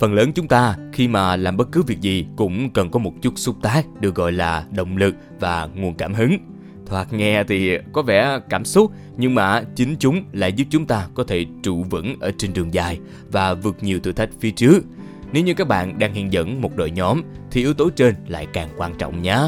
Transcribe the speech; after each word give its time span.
Phần 0.00 0.14
lớn 0.14 0.32
chúng 0.34 0.48
ta 0.48 0.76
khi 0.92 1.08
mà 1.08 1.36
làm 1.36 1.56
bất 1.56 1.72
cứ 1.72 1.82
việc 1.82 2.00
gì 2.00 2.26
cũng 2.36 2.70
cần 2.70 2.90
có 2.90 2.98
một 2.98 3.12
chút 3.22 3.32
xúc 3.36 3.56
tác 3.62 3.86
được 4.00 4.14
gọi 4.14 4.32
là 4.32 4.66
động 4.70 4.96
lực 4.96 5.14
và 5.40 5.68
nguồn 5.74 5.94
cảm 5.94 6.14
hứng. 6.14 6.38
Thoạt 6.86 7.12
nghe 7.12 7.44
thì 7.44 7.78
có 7.92 8.02
vẻ 8.02 8.38
cảm 8.48 8.64
xúc 8.64 8.92
nhưng 9.16 9.34
mà 9.34 9.62
chính 9.74 9.96
chúng 9.98 10.24
lại 10.32 10.52
giúp 10.52 10.64
chúng 10.70 10.86
ta 10.86 11.08
có 11.14 11.24
thể 11.24 11.46
trụ 11.62 11.84
vững 11.90 12.16
ở 12.20 12.32
trên 12.38 12.52
đường 12.52 12.74
dài 12.74 12.98
và 13.32 13.54
vượt 13.54 13.82
nhiều 13.82 14.00
thử 14.00 14.12
thách 14.12 14.30
phía 14.40 14.50
trước. 14.50 14.84
Nếu 15.32 15.44
như 15.44 15.54
các 15.54 15.68
bạn 15.68 15.98
đang 15.98 16.14
hiện 16.14 16.32
dẫn 16.32 16.60
một 16.60 16.76
đội 16.76 16.90
nhóm 16.90 17.22
thì 17.50 17.60
yếu 17.60 17.74
tố 17.74 17.90
trên 17.90 18.14
lại 18.28 18.46
càng 18.52 18.68
quan 18.76 18.94
trọng 18.98 19.22
nhé. 19.22 19.38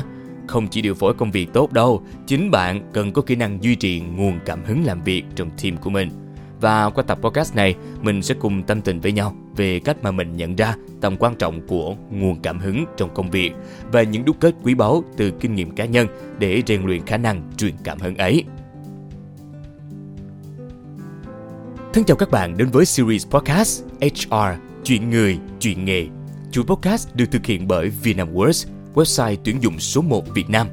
Không 0.47 0.69
chỉ 0.69 0.83
điều 0.83 0.95
phối 0.95 1.15
công 1.15 1.31
việc 1.31 1.53
tốt 1.53 1.73
đâu, 1.73 2.03
chính 2.27 2.51
bạn 2.51 2.91
cần 2.93 3.13
có 3.13 3.23
kỹ 3.23 3.37
năng 3.37 3.63
duy 3.63 3.75
trì 3.75 4.01
nguồn 4.01 4.39
cảm 4.45 4.65
hứng 4.65 4.85
làm 4.85 5.05
việc 5.05 5.25
trong 5.35 5.51
team 5.63 5.77
của 5.77 5.91
mình. 5.91 6.26
Và 6.61 6.91
qua 6.91 7.04
tập 7.04 7.18
podcast 7.23 7.54
này, 7.54 7.75
mình 8.02 8.23
sẽ 8.23 8.34
cùng 8.41 8.62
tâm 8.62 8.80
tình 8.80 9.00
với 9.00 9.12
nhau 9.12 9.36
về 9.56 9.80
cách 9.80 9.96
mà 10.02 10.11
mình 10.11 10.37
nhận 10.37 10.56
ra 10.56 10.74
tầm 11.01 11.16
quan 11.16 11.34
trọng 11.34 11.66
của 11.66 11.97
nguồn 12.10 12.41
cảm 12.42 12.59
hứng 12.59 12.84
trong 12.97 13.14
công 13.14 13.30
việc 13.30 13.52
và 13.92 14.02
những 14.02 14.24
đúc 14.24 14.37
kết 14.41 14.55
quý 14.62 14.74
báu 14.74 15.05
từ 15.16 15.30
kinh 15.41 15.55
nghiệm 15.55 15.70
cá 15.70 15.84
nhân 15.84 16.06
để 16.38 16.62
rèn 16.66 16.87
luyện 16.87 17.06
khả 17.06 17.16
năng 17.16 17.50
truyền 17.56 17.74
cảm 17.84 17.98
hứng 17.98 18.16
ấy. 18.16 18.45
Thân 21.92 22.05
chào 22.05 22.16
các 22.16 22.30
bạn 22.30 22.56
đến 22.56 22.69
với 22.69 22.84
series 22.84 23.27
podcast 23.27 23.83
HR 24.00 24.66
Chuyện 24.86 25.11
người, 25.11 25.38
chuyện 25.61 25.84
nghề. 25.84 26.06
Chuỗi 26.50 26.64
podcast 26.64 27.14
được 27.14 27.25
thực 27.30 27.47
hiện 27.47 27.69
bởi 27.69 27.88
Vietnam 27.88 28.34
Words, 28.34 28.66
website 28.95 29.36
tuyển 29.45 29.62
dụng 29.62 29.78
số 29.78 30.02
1 30.02 30.25
Việt 30.34 30.50
Nam. 30.50 30.66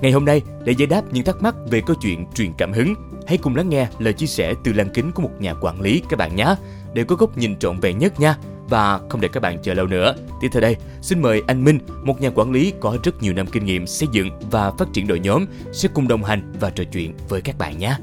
Ngày 0.00 0.12
hôm 0.12 0.24
nay, 0.24 0.42
để 0.64 0.74
giải 0.78 0.86
đáp 0.86 1.02
những 1.12 1.24
thắc 1.24 1.42
mắc 1.42 1.54
về 1.70 1.82
câu 1.86 1.96
chuyện 2.02 2.26
truyền 2.34 2.52
cảm 2.58 2.72
hứng, 2.72 2.94
hãy 3.30 3.38
cùng 3.38 3.56
lắng 3.56 3.68
nghe 3.68 3.88
lời 3.98 4.12
chia 4.12 4.26
sẻ 4.26 4.54
từ 4.64 4.72
lăng 4.72 4.88
kính 4.94 5.12
của 5.12 5.22
một 5.22 5.30
nhà 5.38 5.54
quản 5.60 5.80
lý 5.80 6.02
các 6.08 6.18
bạn 6.18 6.36
nhé, 6.36 6.54
để 6.94 7.04
có 7.04 7.16
góc 7.16 7.38
nhìn 7.38 7.58
trọn 7.58 7.80
vẹn 7.80 7.98
nhất 7.98 8.20
nha. 8.20 8.36
Và 8.68 9.00
không 9.08 9.20
để 9.20 9.28
các 9.32 9.40
bạn 9.40 9.58
chờ 9.62 9.74
lâu 9.74 9.86
nữa, 9.86 10.14
tiếp 10.40 10.48
theo 10.52 10.60
đây, 10.60 10.76
xin 11.00 11.22
mời 11.22 11.42
anh 11.46 11.64
Minh, 11.64 11.78
một 12.02 12.20
nhà 12.20 12.30
quản 12.34 12.50
lý 12.50 12.72
có 12.80 12.96
rất 13.02 13.22
nhiều 13.22 13.32
năm 13.32 13.46
kinh 13.46 13.64
nghiệm 13.64 13.86
xây 13.86 14.08
dựng 14.12 14.28
và 14.50 14.70
phát 14.70 14.88
triển 14.92 15.06
đội 15.06 15.20
nhóm, 15.20 15.46
sẽ 15.72 15.88
cùng 15.94 16.08
đồng 16.08 16.24
hành 16.24 16.52
và 16.60 16.70
trò 16.70 16.84
chuyện 16.92 17.14
với 17.28 17.40
các 17.40 17.58
bạn 17.58 17.78
nhé. 17.78 17.96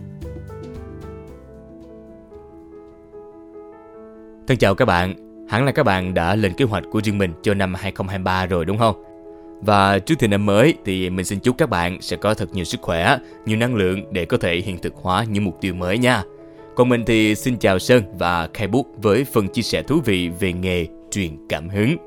Thân 4.48 4.58
chào 4.58 4.76
các 4.76 4.86
bạn, 4.86 5.16
hẳn 5.50 5.66
là 5.66 5.72
các 5.72 5.84
bạn 5.84 6.14
đã 6.14 6.36
lên 6.36 6.54
kế 6.54 6.66
hoạch 6.66 6.84
của 6.92 7.02
riêng 7.04 7.18
mình 7.18 7.34
cho 7.44 7.54
năm 7.54 7.74
2023 7.74 8.46
rồi 8.46 8.66
đúng 8.66 8.78
không? 8.78 9.07
Và 9.62 10.00
trước 10.00 10.20
thềm 10.20 10.30
năm 10.30 10.46
mới 10.46 10.74
thì 10.86 11.10
mình 11.10 11.26
xin 11.26 11.40
chúc 11.40 11.58
các 11.58 11.70
bạn 11.70 12.02
sẽ 12.02 12.18
có 12.18 12.34
thật 12.34 12.50
nhiều 12.54 12.66
sức 12.66 12.82
khỏe, 12.82 13.18
nhiều 13.46 13.58
năng 13.58 13.76
lượng 13.76 14.14
để 14.14 14.26
có 14.26 14.38
thể 14.38 14.56
hiện 14.56 14.78
thực 14.78 14.96
hóa 14.96 15.26
những 15.30 15.44
mục 15.44 15.58
tiêu 15.62 15.74
mới 15.74 15.98
nha. 15.98 16.24
Còn 16.76 16.90
mình 16.90 17.04
thì 17.06 17.36
xin 17.36 17.58
chào 17.58 17.80
Sơn 17.80 18.04
và 18.18 18.50
khai 18.54 18.68
bút 18.68 18.88
với 19.02 19.24
phần 19.24 19.48
chia 19.48 19.62
sẻ 19.62 19.84
thú 19.84 20.02
vị 20.06 20.30
về 20.40 20.54
nghề 20.54 20.86
truyền 21.12 21.32
cảm 21.50 21.70
hứng. 21.70 21.98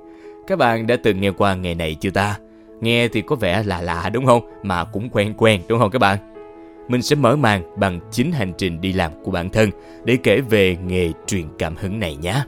Các 0.46 0.58
bạn 0.58 0.86
đã 0.86 0.96
từng 1.02 1.20
nghe 1.20 1.30
qua 1.30 1.54
nghề 1.54 1.74
này 1.74 1.94
chưa 1.94 2.10
ta? 2.10 2.38
Nghe 2.80 3.08
thì 3.08 3.22
có 3.22 3.36
vẻ 3.36 3.62
là 3.66 3.82
lạ 3.82 4.10
đúng 4.12 4.26
không? 4.26 4.50
Mà 4.62 4.84
cũng 4.84 5.08
quen 5.10 5.34
quen 5.36 5.60
đúng 5.68 5.78
không 5.78 5.90
các 5.90 5.98
bạn? 5.98 6.18
Mình 6.88 7.02
sẽ 7.02 7.16
mở 7.16 7.36
màn 7.36 7.62
bằng 7.76 8.00
chính 8.10 8.32
hành 8.32 8.52
trình 8.58 8.80
đi 8.80 8.92
làm 8.92 9.12
của 9.24 9.30
bản 9.30 9.50
thân 9.50 9.70
để 10.04 10.18
kể 10.22 10.40
về 10.40 10.76
nghề 10.86 11.10
truyền 11.26 11.44
cảm 11.58 11.76
hứng 11.76 12.00
này 12.00 12.16
nhé. 12.16 12.42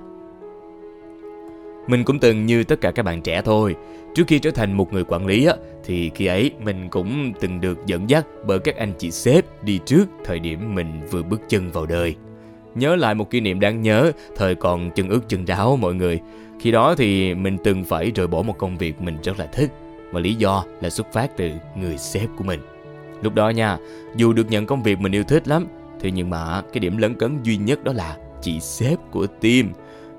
Mình 1.87 2.05
cũng 2.05 2.19
từng 2.19 2.47
như 2.47 2.65
tất 2.65 2.81
cả 2.81 2.91
các 2.91 3.03
bạn 3.03 3.23
trẻ 3.23 3.43
thôi. 3.43 3.75
Trước 4.15 4.25
khi 4.27 4.39
trở 4.39 4.51
thành 4.51 4.77
một 4.77 4.93
người 4.93 5.05
quản 5.05 5.27
lý 5.27 5.47
á, 5.47 5.55
thì 5.85 6.11
khi 6.15 6.27
ấy 6.27 6.51
mình 6.65 6.89
cũng 6.91 7.33
từng 7.41 7.61
được 7.61 7.87
dẫn 7.87 8.11
dắt 8.11 8.27
bởi 8.47 8.59
các 8.59 8.77
anh 8.77 8.93
chị 8.99 9.11
sếp 9.11 9.65
đi 9.65 9.81
trước 9.87 10.05
thời 10.25 10.39
điểm 10.39 10.75
mình 10.75 11.01
vừa 11.11 11.23
bước 11.23 11.41
chân 11.49 11.71
vào 11.71 11.87
đời. 11.87 12.15
Nhớ 12.75 12.97
lại 12.97 13.15
một 13.15 13.31
kỷ 13.31 13.41
niệm 13.41 13.61
đáng 13.61 13.83
nhớ, 13.83 14.13
thời 14.37 14.55
còn 14.55 14.91
chân 14.91 15.09
ướt 15.09 15.21
chân 15.29 15.45
ráo 15.45 15.77
mọi 15.77 15.95
người. 15.95 16.21
Khi 16.61 16.71
đó 16.71 16.95
thì 16.95 17.35
mình 17.35 17.59
từng 17.65 17.85
phải 17.85 18.11
rời 18.15 18.27
bỏ 18.27 18.43
một 18.43 18.59
công 18.59 18.79
việc 18.79 19.01
mình 19.01 19.17
rất 19.23 19.39
là 19.39 19.47
thích 19.47 19.71
và 20.13 20.21
lý 20.21 20.35
do 20.35 20.65
là 20.81 20.91
xuất 20.91 21.13
phát 21.13 21.37
từ 21.37 21.51
người 21.77 21.99
sếp 21.99 22.29
của 22.39 22.45
mình. 22.45 22.61
Lúc 23.23 23.35
đó 23.35 23.49
nha, 23.49 23.79
dù 24.17 24.33
được 24.33 24.51
nhận 24.51 24.67
công 24.67 24.83
việc 24.83 25.01
mình 25.01 25.13
yêu 25.13 25.25
thích 25.25 25.49
lắm, 25.49 25.67
thì 26.01 26.11
nhưng 26.11 26.31
mà 26.31 26.63
cái 26.73 26.81
điểm 26.81 26.97
lấn 26.97 27.15
cấn 27.15 27.43
duy 27.43 27.57
nhất 27.57 27.85
đó 27.85 27.93
là 27.93 28.17
chị 28.43 28.61
sếp 28.61 28.99
của 29.11 29.27
team. 29.27 29.73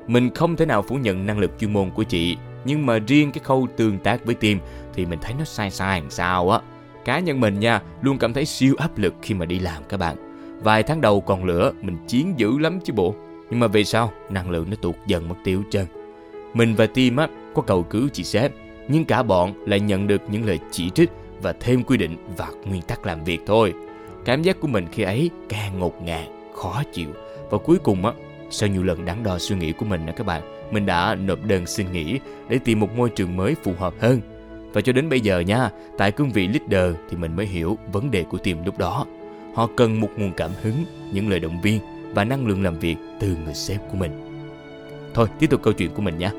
Mình 0.08 0.30
không 0.36 0.56
thể 0.56 0.66
nào 0.66 0.82
phủ 0.82 0.96
nhận 0.96 1.26
năng 1.26 1.40
lực 1.40 1.52
chuyên 1.60 1.74
môn 1.74 1.90
của 1.90 2.04
chị, 2.04 2.38
nhưng 2.66 2.86
mà 2.86 3.00
riêng 3.08 3.32
cái 3.32 3.44
khâu 3.44 3.68
tương 3.78 4.00
tác 4.00 4.26
với 4.26 4.36
team 4.36 4.60
thì 4.94 5.06
mình 5.06 5.20
thấy 5.22 5.34
nó 5.40 5.46
sai 5.46 5.72
sai 5.72 6.02
làm 6.02 6.10
sao 6.10 6.50
á. 6.50 6.60
Cá 7.06 7.20
nhân 7.20 7.40
mình 7.40 7.60
nha, 7.60 7.82
luôn 8.02 8.18
cảm 8.18 8.34
thấy 8.34 8.46
siêu 8.46 8.76
áp 8.78 8.98
lực 8.98 9.14
khi 9.22 9.36
mà 9.36 9.46
đi 9.46 9.60
làm 9.60 9.84
các 9.90 9.98
bạn. 9.98 10.16
Vài 10.64 10.84
tháng 10.84 11.02
đầu 11.02 11.22
còn 11.22 11.44
lửa, 11.44 11.72
mình 11.82 11.98
chiến 12.08 12.34
dữ 12.38 12.58
lắm 12.58 12.80
chứ 12.84 12.94
bộ. 12.94 13.16
Nhưng 13.50 13.60
mà 13.60 13.68
về 13.68 13.84
sau, 13.84 14.12
năng 14.30 14.50
lượng 14.50 14.70
nó 14.70 14.76
tuột 14.76 14.96
dần 15.08 15.30
mất 15.30 15.36
tiêu 15.44 15.64
trơn. 15.70 15.86
Mình 16.54 16.76
và 16.76 16.86
team 16.86 17.16
á, 17.16 17.28
có 17.54 17.62
cầu 17.62 17.84
cứu 17.84 18.10
chị 18.14 18.24
sếp, 18.24 18.52
nhưng 18.88 19.06
cả 19.06 19.24
bọn 19.24 19.54
lại 19.66 19.80
nhận 19.80 20.08
được 20.08 20.22
những 20.30 20.46
lời 20.46 20.60
chỉ 20.72 20.90
trích 20.90 21.10
và 21.42 21.54
thêm 21.60 21.84
quy 21.84 21.98
định 21.98 22.18
và 22.38 22.48
nguyên 22.66 22.82
tắc 22.82 23.06
làm 23.06 23.24
việc 23.24 23.42
thôi. 23.46 23.74
Cảm 24.26 24.42
giác 24.42 24.60
của 24.60 24.68
mình 24.68 24.88
khi 24.92 25.04
ấy 25.04 25.30
càng 25.50 25.80
ngột 25.80 26.02
ngạt, 26.02 26.28
khó 26.56 26.84
chịu 26.94 27.10
và 27.50 27.58
cuối 27.58 27.78
cùng 27.84 28.06
á, 28.06 28.12
sau 28.54 28.70
nhiều 28.70 28.84
lần 28.84 29.06
đắn 29.06 29.24
đo 29.24 29.40
suy 29.40 29.56
nghĩ 29.56 29.72
của 29.72 29.86
mình 29.86 30.06
nè 30.06 30.12
các 30.12 30.28
bạn, 30.28 30.42
mình 30.72 30.86
đã 30.86 31.16
nộp 31.16 31.46
đơn 31.46 31.66
xin 31.66 31.92
nghỉ 31.92 32.20
để 32.50 32.60
tìm 32.66 32.80
một 32.80 32.98
môi 32.98 33.10
trường 33.10 33.38
mới 33.38 33.56
phù 33.64 33.74
hợp 33.80 33.94
hơn. 34.00 34.22
Và 34.74 34.82
cho 34.82 34.94
đến 34.94 35.10
bây 35.10 35.20
giờ 35.20 35.40
nha, 35.40 35.70
tại 35.98 36.12
cương 36.12 36.32
vị 36.32 36.48
leader 36.48 36.96
thì 37.10 37.18
mình 37.18 37.36
mới 37.36 37.46
hiểu 37.46 37.78
vấn 37.92 38.12
đề 38.12 38.24
của 38.24 38.38
team 38.38 38.66
lúc 38.66 38.78
đó. 38.78 39.06
Họ 39.56 39.70
cần 39.76 40.02
một 40.02 40.10
nguồn 40.18 40.32
cảm 40.38 40.52
hứng, 40.62 40.86
những 41.14 41.30
lời 41.30 41.40
động 41.40 41.62
viên 41.62 41.80
và 42.14 42.24
năng 42.24 42.48
lượng 42.48 42.64
làm 42.64 42.80
việc 42.80 42.96
từ 43.20 43.36
người 43.46 43.54
sếp 43.54 43.80
của 43.92 43.98
mình. 43.98 44.12
Thôi, 45.14 45.28
tiếp 45.40 45.48
tục 45.50 45.62
câu 45.64 45.74
chuyện 45.74 45.92
của 45.94 46.02
mình 46.02 46.18
nha. 46.18 46.32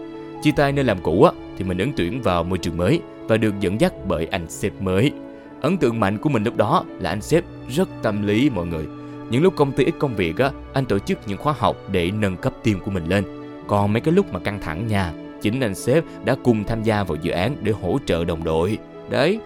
Chia 0.43 0.53
tay 0.57 0.73
nơi 0.73 0.85
làm 0.85 1.03
cũ 1.03 1.23
á, 1.23 1.33
thì 1.59 1.65
mình 1.65 1.79
ứng 1.79 1.93
tuyển 1.97 2.23
vào 2.23 2.45
môi 2.45 2.59
trường 2.59 2.77
mới 2.77 3.01
và 3.21 3.37
được 3.37 3.61
dẫn 3.61 3.81
dắt 3.81 3.93
bởi 4.09 4.27
anh 4.27 4.51
sếp 4.51 4.83
mới. 4.83 5.13
Ấn 5.61 5.77
tượng 5.77 6.01
mạnh 6.01 6.19
của 6.19 6.29
mình 6.29 6.45
lúc 6.45 6.57
đó 6.57 6.85
là 7.01 7.11
anh 7.11 7.23
sếp 7.23 7.45
rất 7.69 7.89
tâm 8.03 8.27
lý 8.27 8.51
mọi 8.51 8.67
người. 8.67 8.87
Những 9.31 9.43
lúc 9.43 9.57
công 9.57 9.73
ty 9.73 9.85
ít 9.85 9.95
công 9.99 10.17
việc 10.17 10.39
á, 10.39 10.51
anh 10.73 10.85
tổ 10.85 10.99
chức 10.99 11.19
những 11.27 11.39
khóa 11.39 11.55
học 11.59 11.77
để 11.93 12.11
nâng 12.11 12.37
cấp 12.37 12.53
team 12.65 12.81
của 12.81 12.91
mình 12.91 13.07
lên. 13.07 13.25
Còn 13.67 13.93
mấy 13.93 14.01
cái 14.01 14.15
lúc 14.15 14.33
mà 14.33 14.39
căng 14.39 14.61
thẳng 14.61 14.87
nha, 14.87 15.13
chính 15.43 15.61
anh 15.61 15.75
sếp 15.75 16.05
đã 16.25 16.37
cùng 16.45 16.65
tham 16.65 16.83
gia 16.83 17.05
vào 17.05 17.17
dự 17.23 17.33
án 17.33 17.57
để 17.63 17.73
hỗ 17.83 17.99
trợ 18.07 18.25
đồng 18.25 18.45
đội. 18.45 18.79
Đấy, 19.11 19.41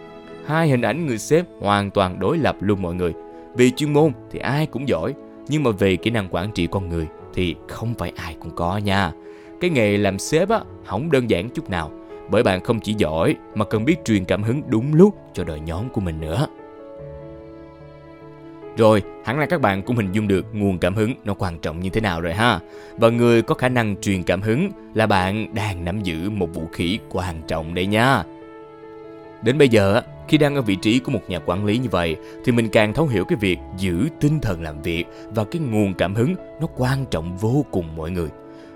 hai 0.47 0.69
hình 0.69 0.83
ảnh 0.83 1.07
người 1.07 1.19
sếp 1.19 1.47
hoàn 1.61 1.91
toàn 1.91 2.19
đối 2.19 2.39
lập 2.39 2.57
luôn 2.61 2.83
mọi 2.83 2.95
người. 2.95 3.13
Vì 3.55 3.71
chuyên 3.71 3.93
môn 3.93 4.13
thì 4.31 4.39
ai 4.39 4.67
cũng 4.67 4.89
giỏi, 4.89 5.15
nhưng 5.49 5.63
mà 5.63 5.71
về 5.71 5.97
kỹ 5.97 6.11
năng 6.11 6.29
quản 6.31 6.53
trị 6.53 6.69
con 6.71 6.89
người 6.89 7.07
thì 7.35 7.55
không 7.69 7.95
phải 7.95 8.13
ai 8.17 8.37
cũng 8.41 8.55
có 8.55 8.77
nha. 8.77 9.13
Cái 9.61 9.71
nghề 9.71 9.99
làm 9.99 10.19
sếp 10.19 10.49
á, 10.49 10.61
không 10.85 11.11
đơn 11.11 11.31
giản 11.31 11.51
chút 11.51 11.71
nào 11.71 11.91
bởi 12.31 12.43
bạn 12.43 12.61
không 12.61 12.81
chỉ 12.81 12.95
giỏi 12.99 13.37
mà 13.55 13.65
cần 13.65 13.85
biết 13.85 14.05
truyền 14.05 14.25
cảm 14.25 14.43
hứng 14.43 14.63
đúng 14.67 14.95
lúc 14.95 15.15
cho 15.35 15.45
đội 15.45 15.61
nhóm 15.61 15.89
của 15.89 16.01
mình 16.01 16.21
nữa. 16.21 16.47
Rồi, 18.79 19.03
hẳn 19.25 19.39
là 19.39 19.47
các 19.47 19.61
bạn 19.61 19.83
cũng 19.83 19.97
hình 19.97 20.13
dung 20.13 20.29
được 20.29 20.47
nguồn 20.53 20.79
cảm 20.79 20.95
hứng 20.95 21.15
nó 21.25 21.35
quan 21.35 21.59
trọng 21.59 21.81
như 21.81 21.91
thế 21.91 22.01
nào 22.01 22.21
rồi 22.21 22.35
ha. 22.35 22.61
Và 22.97 23.09
người 23.09 23.43
có 23.43 23.55
khả 23.55 23.69
năng 23.69 23.97
truyền 24.01 24.23
cảm 24.23 24.43
hứng 24.43 24.71
là 24.95 25.07
bạn 25.07 25.55
đang 25.55 25.85
nắm 25.85 26.03
giữ 26.03 26.31
một 26.31 26.55
vũ 26.55 26.63
khí 26.73 26.99
quan 27.11 27.43
trọng 27.49 27.75
đây 27.75 27.87
nha. 27.87 28.25
Đến 29.43 29.59
bây 29.59 29.69
giờ, 29.69 30.03
khi 30.29 30.39
đang 30.39 30.55
ở 30.55 30.63
vị 30.63 30.77
trí 30.83 30.99
của 30.99 31.13
một 31.13 31.21
nhà 31.29 31.39
quản 31.47 31.65
lý 31.65 31.79
như 31.79 31.89
vậy, 31.89 32.17
thì 32.45 32.53
mình 32.53 32.69
càng 32.69 32.95
thấu 32.95 33.07
hiểu 33.07 33.25
cái 33.25 33.39
việc 33.41 33.59
giữ 33.79 34.09
tinh 34.21 34.41
thần 34.41 34.63
làm 34.63 34.83
việc 34.83 35.05
và 35.31 35.45
cái 35.45 35.63
nguồn 35.63 35.95
cảm 35.95 36.15
hứng 36.15 36.35
nó 36.61 36.67
quan 36.77 37.05
trọng 37.11 37.37
vô 37.37 37.65
cùng 37.71 37.97
mọi 37.97 38.11
người. 38.11 38.29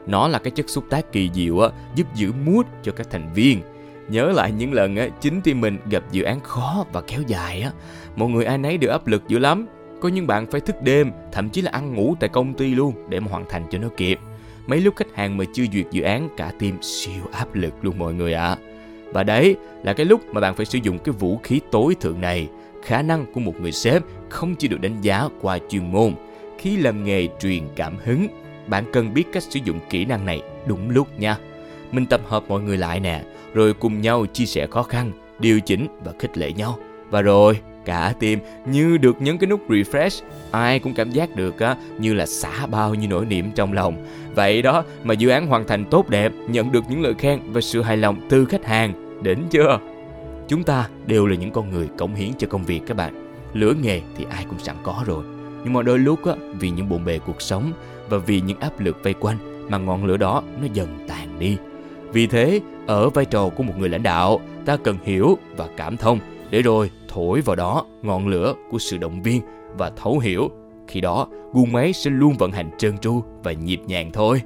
Nó 0.06 0.28
là 0.28 0.38
cái 0.38 0.50
chất 0.50 0.68
xúc 0.68 0.84
tác 0.90 1.12
kỳ 1.12 1.30
diệu 1.34 1.60
á, 1.60 1.68
giúp 1.94 2.06
giữ 2.14 2.32
mood 2.46 2.66
cho 2.82 2.92
các 2.92 3.06
thành 3.10 3.32
viên. 3.34 3.60
Nhớ 4.08 4.32
lại 4.32 4.52
những 4.52 4.72
lần 4.72 4.96
á, 4.96 5.08
chính 5.20 5.40
team 5.40 5.60
mình 5.60 5.78
gặp 5.90 6.02
dự 6.12 6.22
án 6.22 6.40
khó 6.40 6.84
và 6.92 7.00
kéo 7.00 7.20
dài 7.26 7.62
á, 7.62 7.70
mọi 8.16 8.28
người 8.28 8.44
ai 8.44 8.58
nấy 8.58 8.78
đều 8.78 8.90
áp 8.90 9.06
lực 9.06 9.28
dữ 9.28 9.38
lắm. 9.38 9.66
Có 10.02 10.08
những 10.08 10.26
bạn 10.26 10.46
phải 10.46 10.60
thức 10.60 10.82
đêm, 10.82 11.10
thậm 11.32 11.48
chí 11.48 11.62
là 11.62 11.70
ăn 11.70 11.94
ngủ 11.94 12.14
tại 12.20 12.28
công 12.28 12.54
ty 12.54 12.74
luôn 12.74 12.94
để 13.08 13.20
mà 13.20 13.26
hoàn 13.30 13.44
thành 13.48 13.62
cho 13.70 13.78
nó 13.78 13.88
kịp. 13.96 14.18
Mấy 14.66 14.80
lúc 14.80 14.96
khách 14.96 15.14
hàng 15.14 15.36
mà 15.36 15.44
chưa 15.54 15.64
duyệt 15.72 15.86
dự 15.90 16.02
án, 16.02 16.28
cả 16.36 16.52
team 16.58 16.82
siêu 16.82 17.22
áp 17.32 17.54
lực 17.54 17.74
luôn 17.84 17.98
mọi 17.98 18.14
người 18.14 18.32
ạ. 18.32 18.48
À. 18.48 18.56
Và 19.12 19.22
đấy 19.22 19.56
là 19.82 19.92
cái 19.92 20.06
lúc 20.06 20.20
mà 20.32 20.40
bạn 20.40 20.54
phải 20.54 20.66
sử 20.66 20.78
dụng 20.82 20.98
cái 20.98 21.14
vũ 21.18 21.40
khí 21.42 21.60
tối 21.70 21.94
thượng 22.00 22.20
này. 22.20 22.48
Khả 22.82 23.02
năng 23.02 23.32
của 23.32 23.40
một 23.40 23.60
người 23.60 23.72
sếp 23.72 24.02
không 24.28 24.54
chỉ 24.54 24.68
được 24.68 24.80
đánh 24.80 25.00
giá 25.00 25.28
qua 25.40 25.58
chuyên 25.68 25.92
môn. 25.92 26.14
Khi 26.58 26.76
làm 26.76 27.04
nghề 27.04 27.28
truyền 27.40 27.62
cảm 27.76 27.96
hứng 28.04 28.26
bạn 28.66 28.84
cần 28.92 29.14
biết 29.14 29.24
cách 29.32 29.42
sử 29.42 29.60
dụng 29.64 29.78
kỹ 29.90 30.04
năng 30.04 30.26
này 30.26 30.42
đúng 30.66 30.90
lúc 30.90 31.20
nha. 31.20 31.38
Mình 31.92 32.06
tập 32.06 32.20
hợp 32.26 32.44
mọi 32.48 32.60
người 32.60 32.76
lại 32.76 33.00
nè, 33.00 33.22
rồi 33.54 33.74
cùng 33.74 34.00
nhau 34.00 34.26
chia 34.26 34.46
sẻ 34.46 34.66
khó 34.66 34.82
khăn, 34.82 35.12
điều 35.38 35.60
chỉnh 35.60 35.86
và 36.04 36.12
khích 36.18 36.38
lệ 36.38 36.52
nhau. 36.52 36.78
Và 37.10 37.22
rồi, 37.22 37.60
cả 37.84 38.14
tim 38.18 38.38
như 38.66 38.96
được 38.96 39.22
nhấn 39.22 39.38
cái 39.38 39.50
nút 39.50 39.70
refresh, 39.70 40.22
ai 40.50 40.78
cũng 40.78 40.94
cảm 40.94 41.10
giác 41.10 41.36
được 41.36 41.60
á, 41.60 41.76
như 41.98 42.14
là 42.14 42.26
xả 42.26 42.66
bao 42.66 42.94
nhiêu 42.94 43.10
nỗi 43.10 43.26
niềm 43.26 43.52
trong 43.54 43.72
lòng. 43.72 44.06
Vậy 44.34 44.62
đó 44.62 44.84
mà 45.04 45.14
dự 45.14 45.28
án 45.28 45.46
hoàn 45.46 45.66
thành 45.66 45.84
tốt 45.84 46.08
đẹp, 46.08 46.32
nhận 46.48 46.72
được 46.72 46.84
những 46.88 47.02
lời 47.02 47.14
khen 47.18 47.40
và 47.52 47.60
sự 47.60 47.82
hài 47.82 47.96
lòng 47.96 48.20
từ 48.28 48.44
khách 48.44 48.64
hàng, 48.64 49.20
đến 49.22 49.38
chưa? 49.50 49.78
Chúng 50.48 50.62
ta 50.62 50.88
đều 51.06 51.26
là 51.26 51.36
những 51.36 51.50
con 51.50 51.70
người 51.70 51.88
cống 51.98 52.14
hiến 52.14 52.30
cho 52.38 52.46
công 52.46 52.64
việc 52.64 52.80
các 52.86 52.96
bạn. 52.96 53.30
Lửa 53.52 53.74
nghề 53.82 54.00
thì 54.16 54.26
ai 54.30 54.44
cũng 54.48 54.58
sẵn 54.58 54.76
có 54.82 55.02
rồi. 55.06 55.24
Nhưng 55.64 55.72
mà 55.72 55.82
đôi 55.82 55.98
lúc 55.98 56.24
á, 56.24 56.32
vì 56.60 56.70
những 56.70 56.88
bộn 56.88 57.04
bề 57.04 57.18
cuộc 57.18 57.42
sống 57.42 57.72
và 58.08 58.18
vì 58.18 58.40
những 58.40 58.60
áp 58.60 58.80
lực 58.80 59.04
vây 59.04 59.14
quanh 59.14 59.68
mà 59.70 59.78
ngọn 59.78 60.04
lửa 60.04 60.16
đó 60.16 60.42
nó 60.60 60.66
dần 60.72 60.88
tàn 61.08 61.38
đi. 61.38 61.56
Vì 62.12 62.26
thế, 62.26 62.60
ở 62.86 63.10
vai 63.10 63.24
trò 63.24 63.48
của 63.48 63.62
một 63.62 63.74
người 63.78 63.88
lãnh 63.88 64.02
đạo, 64.02 64.40
ta 64.64 64.76
cần 64.76 64.96
hiểu 65.04 65.38
và 65.56 65.68
cảm 65.76 65.96
thông 65.96 66.18
để 66.52 66.62
rồi 66.62 66.90
thổi 67.08 67.40
vào 67.40 67.56
đó 67.56 67.86
ngọn 68.02 68.28
lửa 68.28 68.54
của 68.70 68.78
sự 68.78 68.98
động 68.98 69.22
viên 69.22 69.42
và 69.78 69.90
thấu 69.90 70.18
hiểu. 70.18 70.50
Khi 70.88 71.00
đó, 71.00 71.26
guồng 71.52 71.72
máy 71.72 71.92
sẽ 71.92 72.10
luôn 72.10 72.36
vận 72.38 72.52
hành 72.52 72.70
trơn 72.78 72.98
tru 72.98 73.22
và 73.42 73.52
nhịp 73.52 73.80
nhàng 73.86 74.10
thôi. 74.12 74.42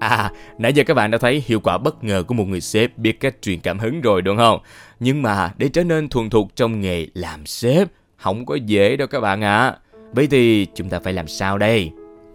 À, 0.00 0.32
nãy 0.58 0.72
giờ 0.72 0.84
các 0.86 0.94
bạn 0.94 1.10
đã 1.10 1.18
thấy 1.18 1.42
hiệu 1.46 1.60
quả 1.60 1.78
bất 1.78 2.04
ngờ 2.04 2.22
của 2.22 2.34
một 2.34 2.48
người 2.48 2.60
sếp 2.60 2.98
biết 2.98 3.20
cách 3.20 3.34
truyền 3.42 3.60
cảm 3.60 3.78
hứng 3.78 4.00
rồi 4.00 4.22
đúng 4.22 4.36
không? 4.36 4.60
Nhưng 5.00 5.22
mà 5.22 5.52
để 5.58 5.68
trở 5.68 5.84
nên 5.84 6.08
thuần 6.08 6.30
thục 6.30 6.56
trong 6.56 6.80
nghề 6.80 7.06
làm 7.14 7.46
sếp, 7.46 7.88
không 8.16 8.46
có 8.46 8.54
dễ 8.54 8.96
đâu 8.96 9.08
các 9.08 9.20
bạn 9.20 9.44
ạ. 9.44 9.58
À. 9.58 9.78
Vậy 10.12 10.26
thì 10.26 10.66
chúng 10.74 10.88
ta 10.88 11.00
phải 11.00 11.12
làm 11.12 11.28
sao 11.28 11.58
đây? 11.58 11.90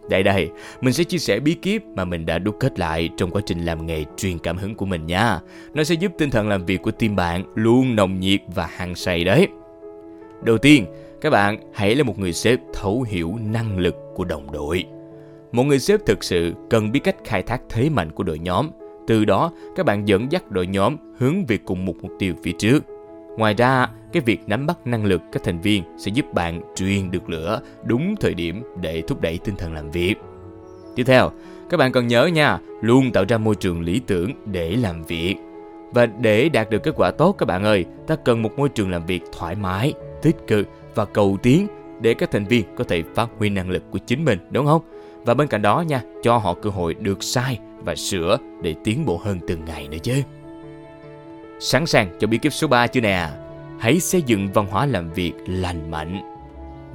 Đây 0.10 0.24
đây, 0.24 0.50
mình 0.82 0.94
sẽ 0.94 1.04
chia 1.04 1.18
sẻ 1.18 1.40
bí 1.40 1.54
kíp 1.54 1.84
mà 1.96 2.06
mình 2.06 2.26
đã 2.26 2.40
đúc 2.40 2.56
kết 2.60 2.80
lại 2.80 3.10
trong 3.18 3.32
quá 3.32 3.42
trình 3.46 3.66
làm 3.66 3.86
nghề 3.86 4.04
truyền 4.18 4.40
cảm 4.40 4.58
hứng 4.58 4.76
của 4.76 4.86
mình 4.86 5.06
nha. 5.06 5.40
Nó 5.74 5.84
sẽ 5.84 5.96
giúp 5.96 6.12
tinh 6.18 6.30
thần 6.30 6.50
làm 6.50 6.66
việc 6.66 6.82
của 6.82 6.92
team 6.92 7.16
bạn 7.16 7.44
luôn 7.56 7.96
nồng 7.96 8.20
nhiệt 8.20 8.42
và 8.56 8.66
hăng 8.66 8.96
say 8.96 9.24
đấy. 9.24 9.48
Đầu 10.44 10.58
tiên, 10.58 10.86
các 11.22 11.30
bạn 11.30 11.58
hãy 11.74 11.96
là 11.96 12.04
một 12.04 12.20
người 12.20 12.34
sếp 12.34 12.60
thấu 12.74 13.06
hiểu 13.08 13.36
năng 13.52 13.78
lực 13.78 13.96
của 14.16 14.26
đồng 14.26 14.52
đội. 14.52 14.86
Một 15.52 15.64
người 15.64 15.80
sếp 15.80 16.06
thực 16.06 16.24
sự 16.24 16.54
cần 16.70 16.92
biết 16.92 17.00
cách 17.04 17.16
khai 17.24 17.44
thác 17.44 17.62
thế 17.70 17.90
mạnh 17.90 18.12
của 18.12 18.24
đội 18.24 18.40
nhóm. 18.40 18.70
Từ 19.08 19.26
đó, 19.26 19.52
các 19.76 19.86
bạn 19.86 20.08
dẫn 20.08 20.32
dắt 20.32 20.52
đội 20.52 20.68
nhóm 20.68 20.96
hướng 21.18 21.46
về 21.46 21.58
cùng 21.66 21.86
một 21.86 21.96
mục 22.02 22.12
tiêu 22.20 22.34
phía 22.44 22.52
trước. 22.58 22.84
Ngoài 23.38 23.54
ra, 23.54 23.88
cái 24.14 24.22
việc 24.26 24.42
nắm 24.48 24.66
bắt 24.66 24.88
năng 24.88 25.06
lực 25.06 25.22
các 25.32 25.44
thành 25.44 25.60
viên 25.62 25.84
sẽ 25.98 26.12
giúp 26.12 26.34
bạn 26.34 26.62
truyền 26.76 27.12
được 27.12 27.30
lửa 27.30 27.62
đúng 27.84 28.16
thời 28.16 28.34
điểm 28.34 28.64
để 28.82 29.02
thúc 29.08 29.22
đẩy 29.22 29.38
tinh 29.38 29.56
thần 29.56 29.74
làm 29.74 29.92
việc. 29.92 30.16
Tiếp 30.96 31.04
theo, 31.04 31.32
các 31.70 31.78
bạn 31.78 31.92
cần 31.92 32.08
nhớ 32.08 32.26
nha, 32.26 32.60
luôn 32.82 33.12
tạo 33.12 33.26
ra 33.30 33.38
môi 33.38 33.56
trường 33.56 33.82
lý 33.82 34.02
tưởng 34.08 34.32
để 34.46 34.76
làm 34.76 35.04
việc. 35.04 35.36
Và 35.94 36.06
để 36.06 36.50
đạt 36.50 36.70
được 36.70 36.84
kết 36.84 36.94
quả 36.96 37.12
tốt 37.12 37.36
các 37.38 37.46
bạn 37.46 37.64
ơi, 37.64 37.86
ta 38.08 38.16
cần 38.16 38.42
một 38.42 38.52
môi 38.58 38.70
trường 38.70 38.92
làm 38.92 39.06
việc 39.06 39.22
thoải 39.32 39.56
mái, 39.56 39.94
tích 40.22 40.36
cực 40.48 40.68
và 40.96 41.06
cầu 41.06 41.38
tiến 41.44 41.68
để 42.02 42.14
các 42.14 42.32
thành 42.32 42.46
viên 42.46 42.66
có 42.76 42.84
thể 42.84 43.04
phát 43.16 43.30
huy 43.38 43.50
năng 43.50 43.70
lực 43.70 43.84
của 43.92 44.00
chính 44.08 44.26
mình, 44.26 44.40
đúng 44.52 44.66
không? 44.66 44.82
Và 45.26 45.34
bên 45.34 45.48
cạnh 45.48 45.62
đó 45.62 45.82
nha, 45.88 46.02
cho 46.24 46.38
họ 46.38 46.54
cơ 46.54 46.70
hội 46.70 46.94
được 46.94 47.24
sai 47.24 47.60
và 47.80 47.96
sửa 47.96 48.38
để 48.62 48.76
tiến 48.84 49.06
bộ 49.06 49.18
hơn 49.18 49.40
từng 49.48 49.66
ngày 49.66 49.88
nữa 49.88 49.98
chứ. 50.04 50.14
Sẵn 51.60 51.86
sàng 51.86 52.10
cho 52.20 52.28
bí 52.28 52.38
kíp 52.38 52.54
số 52.54 52.68
3 52.68 52.88
chưa 52.88 53.02
nè? 53.02 53.30
Hãy 53.80 54.00
xây 54.00 54.22
dựng 54.22 54.48
văn 54.54 54.68
hóa 54.70 54.86
làm 54.86 55.14
việc 55.14 55.34
lành 55.48 55.92
mạnh. 55.92 56.22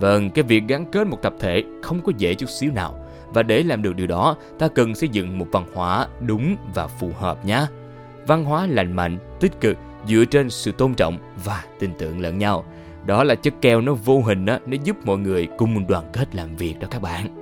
Vâng, 0.00 0.30
cái 0.30 0.42
việc 0.42 0.62
gắn 0.68 0.86
kết 0.92 1.06
một 1.06 1.22
tập 1.22 1.34
thể 1.40 1.62
không 1.82 2.00
có 2.00 2.12
dễ 2.18 2.34
chút 2.34 2.50
xíu 2.50 2.72
nào. 2.72 2.98
Và 3.28 3.42
để 3.42 3.62
làm 3.62 3.82
được 3.82 3.96
điều 3.96 4.06
đó, 4.06 4.36
ta 4.58 4.68
cần 4.68 4.94
xây 4.94 5.08
dựng 5.08 5.38
một 5.38 5.46
văn 5.52 5.64
hóa 5.74 6.06
đúng 6.20 6.56
và 6.74 6.86
phù 6.86 7.10
hợp 7.18 7.44
nhé. 7.44 7.66
Văn 8.26 8.44
hóa 8.44 8.66
lành 8.66 8.92
mạnh, 8.92 9.18
tích 9.40 9.60
cực, 9.60 9.76
dựa 10.08 10.24
trên 10.24 10.50
sự 10.50 10.72
tôn 10.72 10.94
trọng 10.94 11.18
và 11.44 11.64
tin 11.78 11.90
tưởng 11.98 12.20
lẫn 12.20 12.38
nhau. 12.38 12.64
Đó 13.06 13.24
là 13.24 13.34
chất 13.34 13.54
keo 13.60 13.80
nó 13.80 13.94
vô 13.94 14.20
hình 14.20 14.44
đó, 14.44 14.58
nó 14.66 14.76
giúp 14.84 14.96
mọi 15.04 15.18
người 15.18 15.48
cùng 15.58 15.86
đoàn 15.86 16.04
kết 16.12 16.34
làm 16.34 16.56
việc 16.56 16.80
đó 16.80 16.88
các 16.90 17.02
bạn. 17.02 17.41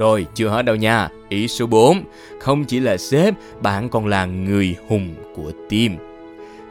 Rồi, 0.00 0.26
chưa 0.34 0.48
hết 0.48 0.62
đâu 0.62 0.76
nha. 0.76 1.08
Ý 1.28 1.48
số 1.48 1.66
4, 1.66 2.02
không 2.38 2.64
chỉ 2.64 2.80
là 2.80 2.96
sếp, 2.96 3.34
bạn 3.62 3.88
còn 3.88 4.06
là 4.06 4.24
người 4.24 4.76
hùng 4.88 5.14
của 5.34 5.52
team. 5.70 5.96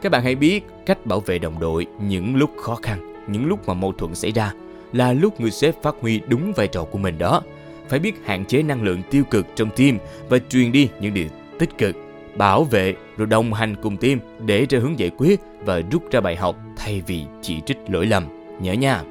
Các 0.02 0.12
bạn 0.12 0.22
hãy 0.22 0.34
biết 0.34 0.64
cách 0.86 1.06
bảo 1.06 1.20
vệ 1.20 1.38
đồng 1.38 1.60
đội 1.60 1.86
những 2.00 2.36
lúc 2.36 2.50
khó 2.56 2.74
khăn, 2.74 3.24
những 3.28 3.46
lúc 3.46 3.68
mà 3.68 3.74
mâu 3.74 3.92
thuẫn 3.92 4.14
xảy 4.14 4.32
ra 4.32 4.52
là 4.92 5.12
lúc 5.12 5.40
người 5.40 5.50
sếp 5.50 5.82
phát 5.82 5.94
huy 6.00 6.20
đúng 6.28 6.52
vai 6.52 6.66
trò 6.68 6.84
của 6.84 6.98
mình 6.98 7.18
đó. 7.18 7.42
Phải 7.88 7.98
biết 7.98 8.14
hạn 8.24 8.44
chế 8.44 8.62
năng 8.62 8.82
lượng 8.82 9.02
tiêu 9.10 9.24
cực 9.24 9.46
trong 9.56 9.70
team 9.76 9.98
và 10.28 10.38
truyền 10.48 10.72
đi 10.72 10.88
những 11.00 11.14
điều 11.14 11.28
tích 11.58 11.78
cực, 11.78 11.96
bảo 12.36 12.64
vệ 12.64 12.94
rồi 13.16 13.26
đồng 13.26 13.52
hành 13.52 13.76
cùng 13.82 13.96
team 13.96 14.18
để 14.46 14.66
ra 14.70 14.78
hướng 14.78 14.98
giải 14.98 15.10
quyết 15.18 15.40
và 15.64 15.82
rút 15.90 16.10
ra 16.10 16.20
bài 16.20 16.36
học 16.36 16.56
thay 16.76 17.02
vì 17.06 17.24
chỉ 17.42 17.60
trích 17.66 17.78
lỗi 17.88 18.06
lầm. 18.06 18.24
Nhớ 18.60 18.72
nha. 18.72 19.02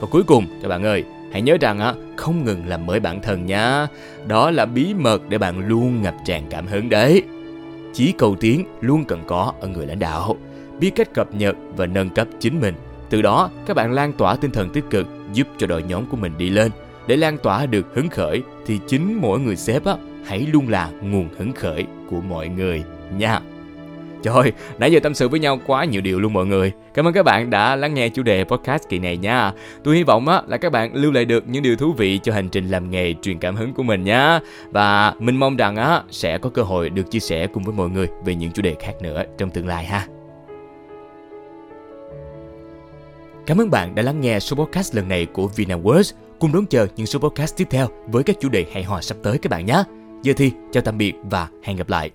Và 0.00 0.08
cuối 0.10 0.22
cùng 0.22 0.46
các 0.62 0.68
bạn 0.68 0.84
ơi, 0.84 1.04
hãy 1.32 1.42
nhớ 1.42 1.56
rằng 1.60 1.78
á 1.78 1.94
không 2.16 2.44
ngừng 2.44 2.66
làm 2.66 2.86
mới 2.86 3.00
bản 3.00 3.20
thân 3.22 3.46
nhá. 3.46 3.86
Đó 4.26 4.50
là 4.50 4.66
bí 4.66 4.94
mật 4.94 5.22
để 5.28 5.38
bạn 5.38 5.68
luôn 5.68 6.02
ngập 6.02 6.14
tràn 6.24 6.42
cảm 6.50 6.66
hứng 6.66 6.88
đấy. 6.88 7.22
Chí 7.94 8.12
cầu 8.18 8.36
tiến 8.40 8.64
luôn 8.80 9.04
cần 9.04 9.20
có 9.26 9.52
ở 9.60 9.68
người 9.68 9.86
lãnh 9.86 9.98
đạo, 9.98 10.36
biết 10.80 10.90
cách 10.96 11.14
cập 11.14 11.34
nhật 11.34 11.56
và 11.76 11.86
nâng 11.86 12.10
cấp 12.10 12.28
chính 12.40 12.60
mình. 12.60 12.74
Từ 13.10 13.22
đó, 13.22 13.50
các 13.66 13.74
bạn 13.74 13.92
lan 13.92 14.12
tỏa 14.12 14.36
tinh 14.36 14.50
thần 14.50 14.70
tích 14.70 14.84
cực 14.90 15.06
giúp 15.32 15.46
cho 15.58 15.66
đội 15.66 15.82
nhóm 15.82 16.06
của 16.06 16.16
mình 16.16 16.32
đi 16.38 16.50
lên. 16.50 16.70
Để 17.06 17.16
lan 17.16 17.38
tỏa 17.38 17.66
được 17.66 17.94
hứng 17.94 18.08
khởi 18.08 18.42
thì 18.66 18.78
chính 18.88 19.18
mỗi 19.22 19.40
người 19.40 19.56
sếp 19.56 19.84
á, 19.84 19.94
hãy 20.24 20.46
luôn 20.52 20.68
là 20.68 20.90
nguồn 21.02 21.28
hứng 21.38 21.52
khởi 21.52 21.84
của 22.10 22.20
mọi 22.20 22.48
người 22.48 22.82
nha. 23.18 23.40
Trời 24.22 24.52
nãy 24.78 24.92
giờ 24.92 25.00
tâm 25.02 25.14
sự 25.14 25.28
với 25.28 25.40
nhau 25.40 25.60
quá 25.66 25.84
nhiều 25.84 26.00
điều 26.00 26.20
luôn 26.20 26.32
mọi 26.32 26.46
người. 26.46 26.72
Cảm 26.94 27.06
ơn 27.06 27.14
các 27.14 27.22
bạn 27.22 27.50
đã 27.50 27.76
lắng 27.76 27.94
nghe 27.94 28.08
chủ 28.08 28.22
đề 28.22 28.44
podcast 28.44 28.88
kỳ 28.88 28.98
này 28.98 29.16
nha. 29.16 29.52
Tôi 29.84 29.96
hy 29.96 30.02
vọng 30.02 30.28
á, 30.28 30.42
là 30.46 30.56
các 30.56 30.72
bạn 30.72 30.94
lưu 30.94 31.12
lại 31.12 31.24
được 31.24 31.48
những 31.48 31.62
điều 31.62 31.76
thú 31.76 31.92
vị 31.92 32.20
cho 32.22 32.32
hành 32.32 32.48
trình 32.48 32.68
làm 32.68 32.90
nghề 32.90 33.14
truyền 33.22 33.38
cảm 33.38 33.56
hứng 33.56 33.74
của 33.74 33.82
mình 33.82 34.04
nhá. 34.04 34.40
Và 34.70 35.14
mình 35.18 35.36
mong 35.36 35.56
rằng 35.56 35.76
á, 35.76 36.02
sẽ 36.10 36.38
có 36.38 36.50
cơ 36.50 36.62
hội 36.62 36.90
được 36.90 37.10
chia 37.10 37.20
sẻ 37.20 37.46
cùng 37.46 37.62
với 37.62 37.74
mọi 37.74 37.88
người 37.88 38.06
về 38.24 38.34
những 38.34 38.52
chủ 38.52 38.62
đề 38.62 38.76
khác 38.80 38.92
nữa 39.02 39.22
trong 39.38 39.50
tương 39.50 39.66
lai 39.66 39.84
ha. 39.84 40.06
Cảm 43.46 43.60
ơn 43.60 43.70
bạn 43.70 43.94
đã 43.94 44.02
lắng 44.02 44.20
nghe 44.20 44.40
số 44.40 44.56
podcast 44.56 44.94
lần 44.94 45.08
này 45.08 45.26
của 45.26 45.50
VinaWords. 45.56 46.12
Cùng 46.38 46.52
đón 46.52 46.66
chờ 46.66 46.86
những 46.96 47.06
số 47.06 47.18
podcast 47.18 47.56
tiếp 47.56 47.66
theo 47.70 47.88
với 48.06 48.22
các 48.22 48.36
chủ 48.40 48.48
đề 48.48 48.66
hay 48.72 48.82
ho 48.82 49.00
sắp 49.00 49.16
tới 49.22 49.38
các 49.38 49.50
bạn 49.50 49.66
nhé. 49.66 49.82
Giờ 50.22 50.32
thì 50.36 50.52
chào 50.72 50.82
tạm 50.82 50.98
biệt 50.98 51.12
và 51.22 51.48
hẹn 51.62 51.76
gặp 51.76 51.88
lại. 51.88 52.10